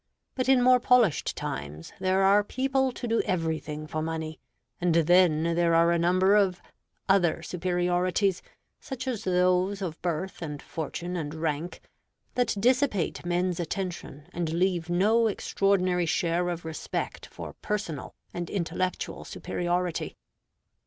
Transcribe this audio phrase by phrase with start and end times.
[0.33, 4.39] But in more polished times there are people to do everything for money;
[4.81, 6.59] and then there are a number of
[7.07, 8.41] other superiorities,
[8.79, 11.81] such as those of birth and fortune and rank,
[12.33, 19.23] that dissipate men's attention and leave no extraordinary share of respect for personal and intellectual
[19.23, 20.17] superiority.